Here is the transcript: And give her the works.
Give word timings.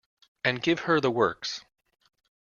And 0.43 0.63
give 0.63 0.79
her 0.79 0.99
the 0.99 1.11
works. 1.11 1.63